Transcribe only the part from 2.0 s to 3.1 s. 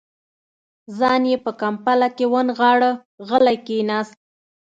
کې ونغاړه،